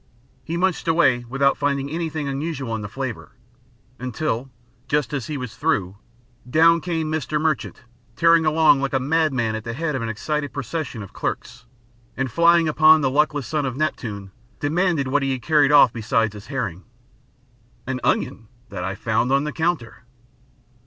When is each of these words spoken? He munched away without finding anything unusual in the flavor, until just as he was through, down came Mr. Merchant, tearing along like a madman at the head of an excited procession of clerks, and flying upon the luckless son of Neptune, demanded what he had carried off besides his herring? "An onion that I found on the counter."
He 0.43 0.57
munched 0.57 0.87
away 0.87 1.25
without 1.29 1.57
finding 1.59 1.91
anything 1.91 2.27
unusual 2.27 2.73
in 2.73 2.81
the 2.81 2.87
flavor, 2.89 3.33
until 3.99 4.49
just 4.87 5.13
as 5.13 5.27
he 5.27 5.37
was 5.37 5.55
through, 5.55 5.95
down 6.49 6.81
came 6.81 7.11
Mr. 7.11 7.39
Merchant, 7.39 7.83
tearing 8.15 8.43
along 8.43 8.81
like 8.81 8.93
a 8.93 8.99
madman 8.99 9.53
at 9.53 9.63
the 9.63 9.73
head 9.75 9.93
of 9.93 10.01
an 10.01 10.09
excited 10.09 10.51
procession 10.53 11.03
of 11.03 11.13
clerks, 11.13 11.65
and 12.17 12.31
flying 12.31 12.67
upon 12.67 13.01
the 13.01 13.11
luckless 13.11 13.45
son 13.45 13.63
of 13.63 13.77
Neptune, 13.77 14.31
demanded 14.59 15.07
what 15.07 15.21
he 15.21 15.33
had 15.33 15.43
carried 15.43 15.71
off 15.71 15.93
besides 15.93 16.33
his 16.33 16.47
herring? 16.47 16.83
"An 17.85 17.99
onion 18.03 18.47
that 18.69 18.83
I 18.83 18.95
found 18.95 19.31
on 19.31 19.43
the 19.43 19.53
counter." 19.53 20.01